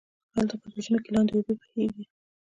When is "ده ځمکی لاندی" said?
0.73-1.33